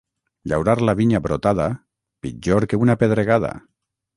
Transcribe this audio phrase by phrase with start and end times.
[0.53, 1.67] Llaurar la vinya brotada,
[2.27, 3.53] pitjor que una pedregada.